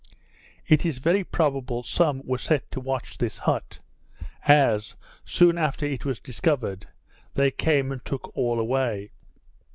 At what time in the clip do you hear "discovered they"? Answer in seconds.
6.19-7.51